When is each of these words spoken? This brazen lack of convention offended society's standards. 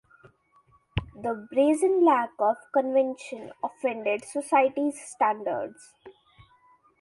This 1.21 1.37
brazen 1.51 2.03
lack 2.03 2.31
of 2.39 2.55
convention 2.73 3.51
offended 3.61 4.25
society's 4.25 4.99
standards. 4.99 5.93